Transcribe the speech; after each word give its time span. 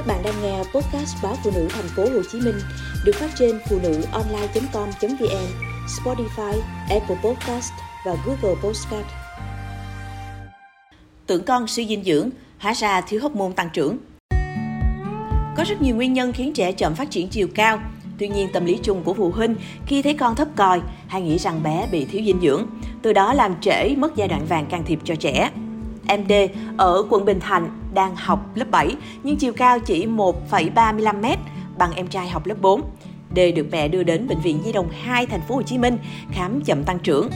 Các 0.00 0.06
bạn 0.06 0.22
đang 0.22 0.42
nghe 0.42 0.58
podcast 0.58 1.16
báo 1.22 1.36
phụ 1.44 1.50
nữ 1.54 1.68
thành 1.70 1.88
phố 1.96 2.02
Hồ 2.02 2.22
Chí 2.32 2.40
Minh 2.40 2.54
được 3.04 3.12
phát 3.14 3.30
trên 3.38 3.58
phụ 3.68 3.78
nữ 3.82 4.02
online.com.vn, 4.12 5.46
Spotify, 5.86 6.60
Apple 6.90 7.16
Podcast 7.24 7.72
và 8.06 8.16
Google 8.26 8.60
Podcast. 8.62 9.06
Tưởng 11.26 11.44
con 11.44 11.66
suy 11.66 11.86
dinh 11.86 12.04
dưỡng, 12.04 12.30
hóa 12.58 12.72
ra 12.72 13.00
thiếu 13.00 13.20
hormone 13.22 13.52
tăng 13.56 13.68
trưởng. 13.72 13.98
Có 15.56 15.64
rất 15.68 15.82
nhiều 15.82 15.96
nguyên 15.96 16.12
nhân 16.12 16.32
khiến 16.32 16.52
trẻ 16.52 16.72
chậm 16.72 16.94
phát 16.94 17.10
triển 17.10 17.28
chiều 17.28 17.48
cao. 17.54 17.80
Tuy 18.18 18.28
nhiên, 18.28 18.48
tâm 18.52 18.64
lý 18.64 18.78
chung 18.82 19.02
của 19.04 19.14
phụ 19.14 19.30
huynh 19.30 19.54
khi 19.86 20.02
thấy 20.02 20.14
con 20.14 20.36
thấp 20.36 20.48
còi 20.56 20.80
hay 21.08 21.22
nghĩ 21.22 21.38
rằng 21.38 21.62
bé 21.62 21.88
bị 21.92 22.04
thiếu 22.04 22.22
dinh 22.24 22.40
dưỡng, 22.42 22.66
từ 23.02 23.12
đó 23.12 23.32
làm 23.32 23.54
trễ 23.60 23.94
mất 23.96 24.16
giai 24.16 24.28
đoạn 24.28 24.46
vàng 24.46 24.66
can 24.66 24.84
thiệp 24.84 24.98
cho 25.04 25.14
trẻ. 25.14 25.50
MD 26.18 26.32
ở 26.76 27.02
quận 27.10 27.24
Bình 27.24 27.40
Thạnh 27.40 27.70
đang 27.94 28.16
học 28.16 28.56
lớp 28.56 28.70
7 28.70 28.96
nhưng 29.22 29.36
chiều 29.36 29.52
cao 29.52 29.78
chỉ 29.80 30.06
1,35m 30.06 31.36
bằng 31.78 31.92
em 31.92 32.06
trai 32.06 32.28
học 32.28 32.46
lớp 32.46 32.54
4. 32.60 32.82
D 33.36 33.38
được 33.56 33.66
mẹ 33.70 33.88
đưa 33.88 34.02
đến 34.02 34.28
bệnh 34.28 34.40
viện 34.40 34.60
Nhi 34.64 34.72
đồng 34.72 34.88
2 35.02 35.26
thành 35.26 35.40
phố 35.48 35.54
Hồ 35.54 35.62
Chí 35.62 35.78
Minh 35.78 35.98
khám 36.32 36.60
chậm 36.60 36.84
tăng 36.84 36.98
trưởng. 36.98 37.30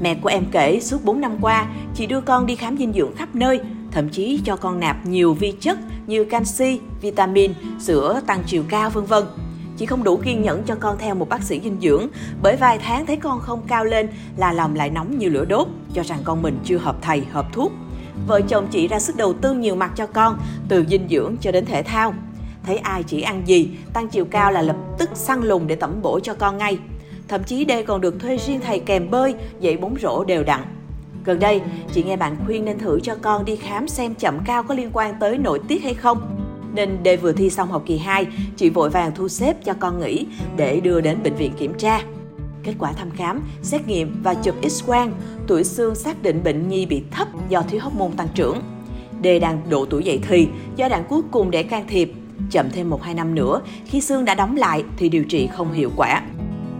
Mẹ 0.00 0.14
của 0.14 0.28
em 0.28 0.44
kể 0.52 0.80
suốt 0.80 1.04
4 1.04 1.20
năm 1.20 1.36
qua, 1.40 1.66
chị 1.94 2.06
đưa 2.06 2.20
con 2.20 2.46
đi 2.46 2.56
khám 2.56 2.76
dinh 2.76 2.92
dưỡng 2.92 3.16
khắp 3.16 3.28
nơi, 3.34 3.60
thậm 3.92 4.08
chí 4.08 4.40
cho 4.44 4.56
con 4.56 4.80
nạp 4.80 5.06
nhiều 5.06 5.34
vi 5.34 5.52
chất 5.60 5.78
như 6.06 6.24
canxi, 6.24 6.80
vitamin, 7.00 7.52
sữa 7.80 8.20
tăng 8.26 8.42
chiều 8.46 8.64
cao 8.68 8.90
vân 8.90 9.04
vân. 9.04 9.24
Chị 9.76 9.86
không 9.86 10.04
đủ 10.04 10.16
kiên 10.16 10.42
nhẫn 10.42 10.62
cho 10.62 10.74
con 10.74 10.98
theo 10.98 11.14
một 11.14 11.28
bác 11.28 11.42
sĩ 11.42 11.60
dinh 11.60 11.76
dưỡng, 11.80 12.08
bởi 12.42 12.56
vài 12.56 12.78
tháng 12.78 13.06
thấy 13.06 13.16
con 13.16 13.40
không 13.40 13.62
cao 13.66 13.84
lên 13.84 14.08
là 14.36 14.52
lòng 14.52 14.74
lại 14.74 14.90
nóng 14.90 15.18
như 15.18 15.28
lửa 15.28 15.44
đốt, 15.44 15.68
cho 15.94 16.02
rằng 16.02 16.18
con 16.24 16.42
mình 16.42 16.58
chưa 16.64 16.78
hợp 16.78 16.96
thầy, 17.02 17.22
hợp 17.32 17.52
thuốc 17.52 17.72
vợ 18.26 18.40
chồng 18.40 18.66
chị 18.70 18.88
ra 18.88 18.98
sức 18.98 19.16
đầu 19.16 19.32
tư 19.32 19.54
nhiều 19.54 19.74
mặt 19.74 19.92
cho 19.96 20.06
con, 20.06 20.38
từ 20.68 20.84
dinh 20.90 21.08
dưỡng 21.10 21.36
cho 21.40 21.52
đến 21.52 21.66
thể 21.66 21.82
thao. 21.82 22.14
Thấy 22.62 22.76
ai 22.76 23.02
chỉ 23.02 23.20
ăn 23.20 23.42
gì, 23.46 23.70
tăng 23.92 24.08
chiều 24.08 24.24
cao 24.24 24.52
là 24.52 24.62
lập 24.62 24.76
tức 24.98 25.10
săn 25.14 25.42
lùng 25.42 25.66
để 25.66 25.74
tẩm 25.74 26.02
bổ 26.02 26.20
cho 26.20 26.34
con 26.34 26.58
ngay. 26.58 26.78
Thậm 27.28 27.44
chí 27.44 27.64
đây 27.64 27.82
còn 27.82 28.00
được 28.00 28.20
thuê 28.20 28.36
riêng 28.36 28.60
thầy 28.60 28.80
kèm 28.80 29.10
bơi, 29.10 29.34
dạy 29.60 29.76
bóng 29.76 29.96
rổ 30.02 30.24
đều 30.24 30.44
đặn. 30.44 30.60
Gần 31.24 31.38
đây, 31.38 31.60
chị 31.92 32.02
nghe 32.02 32.16
bạn 32.16 32.36
khuyên 32.46 32.64
nên 32.64 32.78
thử 32.78 33.00
cho 33.00 33.14
con 33.22 33.44
đi 33.44 33.56
khám 33.56 33.88
xem 33.88 34.14
chậm 34.14 34.38
cao 34.44 34.62
có 34.62 34.74
liên 34.74 34.90
quan 34.92 35.14
tới 35.20 35.38
nội 35.38 35.60
tiết 35.68 35.82
hay 35.82 35.94
không. 35.94 36.36
Nên 36.74 37.02
đề 37.02 37.16
vừa 37.16 37.32
thi 37.32 37.50
xong 37.50 37.70
học 37.70 37.82
kỳ 37.86 37.98
2, 37.98 38.26
chị 38.56 38.70
vội 38.70 38.90
vàng 38.90 39.12
thu 39.14 39.28
xếp 39.28 39.64
cho 39.64 39.74
con 39.80 40.00
nghỉ 40.00 40.26
để 40.56 40.80
đưa 40.80 41.00
đến 41.00 41.18
bệnh 41.24 41.34
viện 41.34 41.52
kiểm 41.58 41.74
tra. 41.78 42.00
Kết 42.62 42.74
quả 42.78 42.92
thăm 42.92 43.10
khám, 43.10 43.42
xét 43.62 43.86
nghiệm 43.86 44.22
và 44.22 44.34
chụp 44.34 44.54
X-quang, 44.62 45.10
tuổi 45.46 45.64
xương 45.64 45.94
xác 45.94 46.22
định 46.22 46.42
bệnh 46.44 46.68
nhi 46.68 46.86
bị 46.86 47.02
thấp 47.10 47.28
do 47.48 47.62
thiếu 47.62 47.80
hóc 47.80 47.94
môn 47.94 48.12
tăng 48.12 48.28
trưởng. 48.34 48.58
D 49.24 49.26
đang 49.40 49.60
độ 49.70 49.86
tuổi 49.90 50.04
dậy 50.04 50.20
thì, 50.28 50.48
giai 50.76 50.88
đoạn 50.88 51.04
cuối 51.08 51.22
cùng 51.30 51.50
để 51.50 51.62
can 51.62 51.86
thiệp. 51.88 52.12
Chậm 52.50 52.70
thêm 52.70 52.90
1-2 52.90 53.14
năm 53.14 53.34
nữa, 53.34 53.60
khi 53.84 54.00
xương 54.00 54.24
đã 54.24 54.34
đóng 54.34 54.56
lại 54.56 54.84
thì 54.96 55.08
điều 55.08 55.24
trị 55.24 55.48
không 55.52 55.72
hiệu 55.72 55.90
quả. 55.96 56.22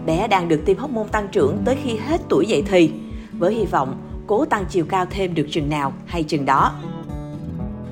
Bé 0.05 0.27
đang 0.27 0.47
được 0.47 0.61
tiêm 0.65 0.77
hóc 0.77 0.89
môn 0.89 1.07
tăng 1.07 1.27
trưởng 1.31 1.57
tới 1.65 1.77
khi 1.83 1.95
hết 2.07 2.21
tuổi 2.29 2.45
dậy 2.45 2.63
thì, 2.69 2.91
với 3.31 3.53
hy 3.53 3.65
vọng 3.65 4.01
cố 4.27 4.45
tăng 4.45 4.65
chiều 4.69 4.85
cao 4.85 5.05
thêm 5.09 5.33
được 5.33 5.47
chừng 5.51 5.69
nào 5.69 5.93
hay 6.05 6.23
chừng 6.23 6.45
đó. 6.45 6.73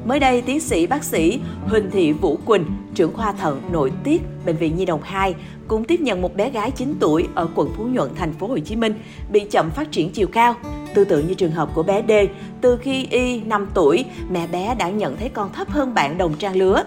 Mới 0.06 0.20
đây, 0.20 0.42
tiến 0.42 0.60
sĩ 0.60 0.88
bác 0.88 1.04
sĩ 1.04 1.40
Huỳnh 1.66 1.92
Thị 1.92 2.12
Vũ 2.12 2.40
Quỳnh, 2.46 2.66
trưởng 2.96 3.14
khoa 3.14 3.32
thận 3.32 3.62
nội 3.72 3.92
tiết 4.04 4.22
Bệnh 4.46 4.58
viện 4.58 4.78
Nhi 4.78 4.86
đồng 4.86 5.02
2 5.04 5.36
cũng 5.68 5.84
tiếp 5.84 6.00
nhận 6.02 6.22
một 6.22 6.36
bé 6.36 6.50
gái 6.50 6.72
9 6.72 6.94
tuổi 7.00 7.28
ở 7.36 7.48
quận 7.56 7.70
Phú 7.78 7.84
Nhuận, 7.84 8.10
thành 8.16 8.34
phố 8.34 8.48
Hồ 8.48 8.60
Chí 8.60 8.76
Minh 8.76 8.94
bị 9.32 9.46
chậm 9.52 9.70
phát 9.70 9.92
triển 9.92 10.10
chiều 10.10 10.28
cao. 10.28 10.56
Tương 10.98 11.08
tự 11.08 11.20
như 11.20 11.34
trường 11.34 11.52
hợp 11.52 11.70
của 11.74 11.84
bé 11.84 12.04
D, 12.08 12.12
từ 12.62 12.78
khi 12.78 13.08
y 13.10 13.42
5 13.42 13.68
tuổi, 13.74 14.06
mẹ 14.32 14.48
bé 14.48 14.76
đã 14.76 14.90
nhận 14.90 15.18
thấy 15.18 15.30
con 15.30 15.54
thấp 15.54 15.70
hơn 15.70 15.94
bạn 15.94 16.18
đồng 16.18 16.34
trang 16.40 16.56
lứa. 16.56 16.84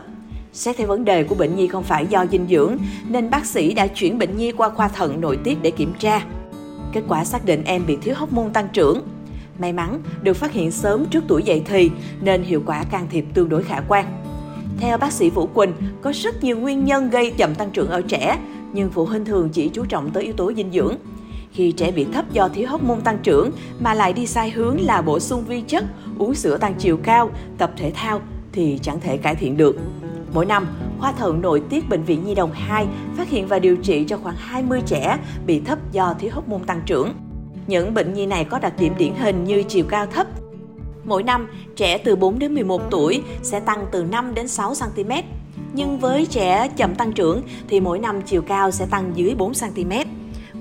Xét 0.53 0.77
thấy 0.77 0.87
vấn 0.87 1.05
đề 1.05 1.25
của 1.25 1.35
bệnh 1.35 1.57
nhi 1.57 1.67
không 1.67 1.83
phải 1.83 2.07
do 2.07 2.27
dinh 2.27 2.47
dưỡng, 2.51 2.77
nên 3.09 3.31
bác 3.31 3.47
sĩ 3.47 3.75
đã 3.75 3.87
chuyển 3.87 4.19
bệnh 4.19 4.37
nhi 4.37 4.53
qua 4.53 4.69
khoa 4.69 4.89
thận 4.89 5.21
nội 5.21 5.39
tiết 5.45 5.63
để 5.63 5.71
kiểm 5.71 5.93
tra. 5.99 6.23
Kết 6.93 7.03
quả 7.09 7.25
xác 7.25 7.45
định 7.45 7.63
em 7.65 7.87
bị 7.87 7.97
thiếu 7.97 8.15
hóc 8.15 8.33
môn 8.33 8.53
tăng 8.53 8.69
trưởng. 8.73 9.03
May 9.59 9.73
mắn 9.73 10.03
được 10.23 10.37
phát 10.37 10.53
hiện 10.53 10.71
sớm 10.71 11.07
trước 11.07 11.25
tuổi 11.29 11.43
dậy 11.43 11.63
thì 11.67 11.91
nên 12.21 12.43
hiệu 12.43 12.63
quả 12.67 12.85
can 12.85 13.07
thiệp 13.11 13.25
tương 13.35 13.49
đối 13.49 13.63
khả 13.63 13.81
quan. 13.89 14.07
Theo 14.79 14.99
bác 14.99 15.13
sĩ 15.13 15.31
Vũ 15.31 15.47
Quỳnh, 15.47 15.73
có 16.03 16.13
rất 16.15 16.45
nhiều 16.45 16.59
nguyên 16.59 16.85
nhân 16.85 17.11
gây 17.11 17.31
chậm 17.31 17.55
tăng 17.55 17.71
trưởng 17.71 17.89
ở 17.89 18.03
trẻ, 18.03 18.39
nhưng 18.73 18.91
phụ 18.91 19.05
huynh 19.05 19.25
thường 19.25 19.49
chỉ 19.53 19.69
chú 19.69 19.85
trọng 19.85 20.11
tới 20.11 20.23
yếu 20.23 20.33
tố 20.33 20.53
dinh 20.57 20.73
dưỡng. 20.73 20.97
Khi 21.53 21.73
trẻ 21.73 21.91
bị 21.91 22.07
thấp 22.13 22.33
do 22.33 22.49
thiếu 22.49 22.69
hóc 22.69 22.83
môn 22.83 23.01
tăng 23.01 23.19
trưởng 23.23 23.51
mà 23.81 23.95
lại 23.95 24.13
đi 24.13 24.27
sai 24.27 24.51
hướng 24.51 24.81
là 24.81 25.03
bổ 25.03 25.21
sung 25.21 25.45
vi 25.45 25.61
chất, 25.61 25.85
uống 26.19 26.35
sữa 26.35 26.59
tăng 26.59 26.75
chiều 26.79 26.97
cao, 26.97 27.31
tập 27.59 27.71
thể 27.77 27.93
thao 27.95 28.21
thì 28.53 28.79
chẳng 28.83 29.01
thể 29.01 29.17
cải 29.17 29.35
thiện 29.35 29.57
được. 29.57 29.77
Mỗi 30.35 30.47
năm, 30.47 30.67
khoa 30.99 31.13
thận 31.13 31.41
nội 31.41 31.63
tiết 31.71 31.89
Bệnh 31.89 32.03
viện 32.03 32.25
Nhi 32.25 32.35
đồng 32.35 32.53
2 32.53 32.87
phát 33.17 33.29
hiện 33.29 33.47
và 33.47 33.59
điều 33.59 33.77
trị 33.77 34.05
cho 34.09 34.17
khoảng 34.23 34.37
20 34.37 34.81
trẻ 34.87 35.19
bị 35.47 35.61
thấp 35.61 35.79
do 35.93 36.15
thiếu 36.19 36.31
hóc 36.35 36.49
môn 36.49 36.65
tăng 36.65 36.81
trưởng. 36.87 37.15
Những 37.67 37.95
bệnh 37.95 38.13
nhi 38.13 38.27
này 38.27 38.45
có 38.45 38.59
đặc 38.59 38.73
điểm 38.79 38.93
điển 38.99 39.15
hình 39.15 39.45
như 39.45 39.63
chiều 39.63 39.85
cao 39.89 40.07
thấp. 40.07 40.27
Mỗi 41.05 41.23
năm, 41.23 41.49
trẻ 41.77 41.99
từ 41.99 42.17
4 42.17 42.39
đến 42.39 42.55
11 42.55 42.83
tuổi 42.91 43.23
sẽ 43.43 43.61
tăng 43.61 43.87
từ 43.93 44.05
5 44.05 44.35
đến 44.35 44.49
6 44.49 44.75
cm. 44.75 45.11
Nhưng 45.73 45.99
với 45.99 46.27
trẻ 46.27 46.69
chậm 46.77 46.95
tăng 46.95 47.13
trưởng 47.13 47.43
thì 47.69 47.81
mỗi 47.81 47.99
năm 47.99 48.23
chiều 48.23 48.43
cao 48.43 48.71
sẽ 48.71 48.87
tăng 48.87 49.13
dưới 49.15 49.35
4 49.35 49.53
cm. 49.55 49.93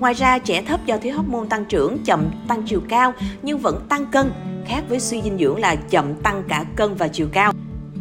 Ngoài 0.00 0.14
ra, 0.14 0.38
trẻ 0.38 0.62
thấp 0.62 0.86
do 0.86 0.96
thiếu 0.96 1.16
hormone 1.16 1.46
tăng 1.48 1.64
trưởng 1.64 1.98
chậm 2.04 2.30
tăng 2.48 2.62
chiều 2.66 2.80
cao 2.88 3.12
nhưng 3.42 3.58
vẫn 3.58 3.86
tăng 3.88 4.06
cân, 4.06 4.32
khác 4.66 4.84
với 4.88 5.00
suy 5.00 5.22
dinh 5.22 5.38
dưỡng 5.38 5.60
là 5.60 5.76
chậm 5.76 6.14
tăng 6.14 6.42
cả 6.48 6.64
cân 6.76 6.94
và 6.94 7.08
chiều 7.08 7.28
cao. 7.32 7.52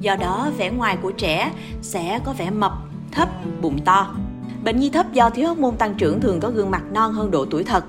Do 0.01 0.15
đó, 0.15 0.51
vẻ 0.57 0.69
ngoài 0.69 0.97
của 1.01 1.11
trẻ 1.11 1.51
sẽ 1.81 2.19
có 2.25 2.33
vẻ 2.33 2.49
mập, 2.49 2.71
thấp, 3.11 3.29
bụng 3.61 3.79
to. 3.85 4.15
Bệnh 4.63 4.79
nhi 4.79 4.89
thấp 4.89 5.13
do 5.13 5.29
thiếu 5.29 5.47
hormone 5.47 5.75
tăng 5.77 5.95
trưởng 5.95 6.21
thường 6.21 6.39
có 6.39 6.49
gương 6.49 6.71
mặt 6.71 6.83
non 6.93 7.13
hơn 7.13 7.31
độ 7.31 7.45
tuổi 7.45 7.63
thật. 7.63 7.85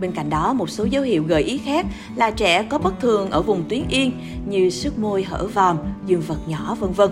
Bên 0.00 0.12
cạnh 0.12 0.30
đó, 0.30 0.52
một 0.52 0.70
số 0.70 0.84
dấu 0.84 1.02
hiệu 1.02 1.24
gợi 1.24 1.42
ý 1.42 1.58
khác 1.58 1.86
là 2.16 2.30
trẻ 2.30 2.62
có 2.62 2.78
bất 2.78 3.00
thường 3.00 3.30
ở 3.30 3.42
vùng 3.42 3.64
tuyến 3.68 3.82
yên 3.88 4.12
như 4.48 4.70
sức 4.70 4.98
môi 4.98 5.22
hở 5.22 5.46
vòm, 5.54 5.76
dương 6.06 6.20
vật 6.20 6.38
nhỏ 6.46 6.76
vân 6.80 6.92
vân. 6.92 7.10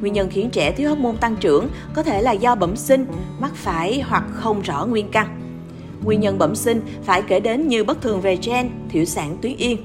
Nguyên 0.00 0.12
nhân 0.12 0.28
khiến 0.30 0.50
trẻ 0.50 0.72
thiếu 0.72 0.88
hormone 0.88 1.16
tăng 1.20 1.36
trưởng 1.36 1.68
có 1.94 2.02
thể 2.02 2.22
là 2.22 2.32
do 2.32 2.54
bẩm 2.54 2.76
sinh, 2.76 3.06
mắc 3.40 3.54
phải 3.54 4.00
hoặc 4.00 4.24
không 4.32 4.62
rõ 4.62 4.86
nguyên 4.86 5.10
căn. 5.10 5.43
Nguyên 6.02 6.20
nhân 6.20 6.38
bẩm 6.38 6.54
sinh 6.54 6.80
phải 7.04 7.22
kể 7.22 7.40
đến 7.40 7.68
như 7.68 7.84
bất 7.84 8.02
thường 8.02 8.20
về 8.20 8.38
gen, 8.46 8.70
thiểu 8.88 9.04
sản 9.04 9.36
tuyến 9.42 9.56
yên. 9.56 9.78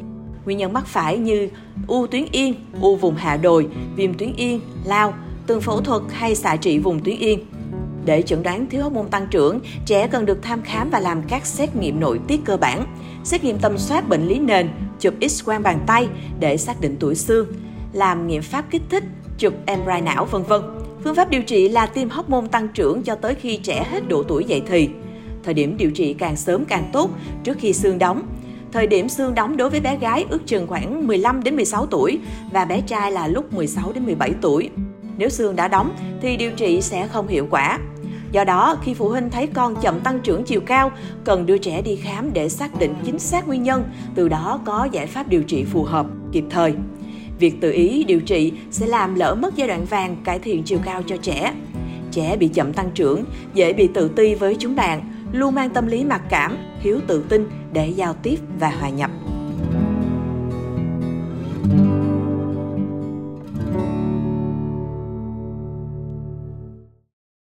Nguyên 0.45 0.57
nhân 0.57 0.73
mắc 0.73 0.87
phải 0.87 1.17
như 1.17 1.49
u 1.87 2.07
tuyến 2.07 2.25
yên, 2.31 2.53
u 2.81 2.95
vùng 2.95 3.15
hạ 3.15 3.37
đồi, 3.37 3.67
viêm 3.95 4.13
tuyến 4.13 4.33
yên, 4.35 4.61
lao, 4.85 5.13
từng 5.47 5.61
phẫu 5.61 5.81
thuật 5.81 6.01
hay 6.09 6.35
xạ 6.35 6.55
trị 6.55 6.79
vùng 6.79 6.99
tuyến 6.99 7.17
yên. 7.17 7.39
Để 8.05 8.21
chẩn 8.21 8.43
đoán 8.43 8.69
thiếu 8.69 8.83
hormone 8.83 9.07
tăng 9.11 9.27
trưởng, 9.31 9.59
trẻ 9.85 10.07
cần 10.07 10.25
được 10.25 10.41
thăm 10.41 10.61
khám 10.61 10.89
và 10.89 10.99
làm 10.99 11.21
các 11.27 11.45
xét 11.45 11.75
nghiệm 11.75 11.99
nội 11.99 12.19
tiết 12.27 12.39
cơ 12.45 12.57
bản, 12.57 12.85
xét 13.23 13.43
nghiệm 13.43 13.57
tầm 13.57 13.77
soát 13.77 14.09
bệnh 14.09 14.27
lý 14.27 14.39
nền, 14.39 14.69
chụp 14.99 15.13
X-quang 15.19 15.61
bàn 15.61 15.79
tay 15.87 16.07
để 16.39 16.57
xác 16.57 16.81
định 16.81 16.95
tuổi 16.99 17.15
xương, 17.15 17.47
làm 17.93 18.27
nghiệm 18.27 18.41
pháp 18.41 18.65
kích 18.69 18.81
thích, 18.89 19.03
chụp 19.37 19.53
MRI 19.67 20.01
não 20.01 20.25
vân 20.25 20.43
vân. 20.43 20.61
Phương 21.03 21.15
pháp 21.15 21.29
điều 21.29 21.43
trị 21.43 21.69
là 21.69 21.85
tiêm 21.85 22.09
hormone 22.09 22.47
tăng 22.51 22.67
trưởng 22.67 23.03
cho 23.03 23.15
tới 23.15 23.35
khi 23.35 23.57
trẻ 23.57 23.87
hết 23.91 24.07
độ 24.07 24.23
tuổi 24.23 24.43
dậy 24.43 24.61
thì. 24.67 24.89
Thời 25.43 25.53
điểm 25.53 25.77
điều 25.77 25.91
trị 25.91 26.13
càng 26.13 26.35
sớm 26.35 26.65
càng 26.65 26.89
tốt 26.93 27.09
trước 27.43 27.57
khi 27.59 27.73
xương 27.73 27.99
đóng. 27.99 28.21
Thời 28.71 28.87
điểm 28.87 29.09
xương 29.09 29.35
đóng 29.35 29.57
đối 29.57 29.69
với 29.69 29.79
bé 29.79 29.97
gái 29.97 30.25
ước 30.29 30.45
chừng 30.45 30.67
khoảng 30.67 31.07
15 31.07 31.43
đến 31.43 31.55
16 31.55 31.85
tuổi 31.85 32.19
và 32.51 32.65
bé 32.65 32.81
trai 32.81 33.11
là 33.11 33.27
lúc 33.27 33.53
16 33.53 33.93
đến 33.93 34.05
17 34.05 34.33
tuổi. 34.41 34.69
Nếu 35.17 35.29
xương 35.29 35.55
đã 35.55 35.67
đóng 35.67 35.95
thì 36.21 36.37
điều 36.37 36.51
trị 36.51 36.81
sẽ 36.81 37.07
không 37.07 37.27
hiệu 37.27 37.47
quả. 37.49 37.79
Do 38.31 38.43
đó, 38.43 38.77
khi 38.83 38.93
phụ 38.93 39.09
huynh 39.09 39.29
thấy 39.29 39.47
con 39.47 39.75
chậm 39.81 39.99
tăng 39.99 40.19
trưởng 40.19 40.43
chiều 40.43 40.61
cao, 40.61 40.91
cần 41.25 41.45
đưa 41.45 41.57
trẻ 41.57 41.81
đi 41.81 41.95
khám 41.95 42.33
để 42.33 42.49
xác 42.49 42.79
định 42.79 42.95
chính 43.05 43.19
xác 43.19 43.47
nguyên 43.47 43.63
nhân, 43.63 43.83
từ 44.15 44.29
đó 44.29 44.59
có 44.65 44.87
giải 44.91 45.07
pháp 45.07 45.27
điều 45.27 45.43
trị 45.43 45.63
phù 45.63 45.83
hợp, 45.83 46.05
kịp 46.31 46.43
thời. 46.49 46.73
Việc 47.39 47.61
tự 47.61 47.71
ý 47.71 48.03
điều 48.03 48.19
trị 48.19 48.51
sẽ 48.71 48.87
làm 48.87 49.15
lỡ 49.15 49.35
mất 49.35 49.55
giai 49.55 49.67
đoạn 49.67 49.85
vàng 49.85 50.17
cải 50.23 50.39
thiện 50.39 50.63
chiều 50.63 50.79
cao 50.85 51.01
cho 51.07 51.17
trẻ. 51.17 51.53
Trẻ 52.11 52.37
bị 52.37 52.47
chậm 52.47 52.73
tăng 52.73 52.91
trưởng, 52.91 53.23
dễ 53.53 53.73
bị 53.73 53.89
tự 53.93 54.07
ti 54.07 54.35
với 54.35 54.55
chúng 54.59 54.75
bạn, 54.75 55.01
luôn 55.31 55.55
mang 55.55 55.69
tâm 55.69 55.87
lý 55.87 56.03
mặc 56.03 56.21
cảm, 56.29 56.57
thiếu 56.83 56.99
tự 57.07 57.25
tin 57.29 57.49
để 57.73 57.89
giao 57.89 58.13
tiếp 58.13 58.39
và 58.59 58.69
hòa 58.69 58.89
nhập. 58.89 59.11